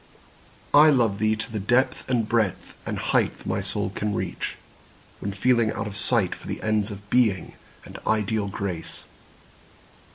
[0.73, 4.55] I love thee to the depth and breadth and height My soul can reach,
[5.19, 7.53] when feeling out of sight For the ends of Being
[7.85, 9.03] and ideal Grace.